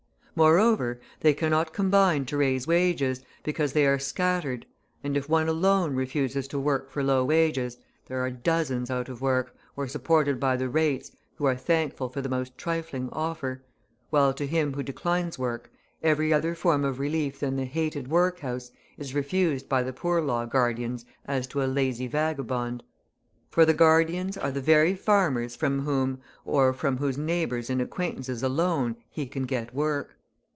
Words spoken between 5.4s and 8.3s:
alone refuses to work for low wages, there